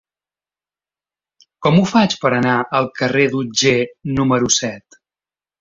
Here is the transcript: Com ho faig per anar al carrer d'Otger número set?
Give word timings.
Com 1.67 1.77
ho 1.81 1.83
faig 1.91 2.17
per 2.25 2.33
anar 2.39 2.57
al 2.79 2.91
carrer 3.03 3.29
d'Otger 3.35 3.79
número 4.19 4.55
set? 4.61 5.03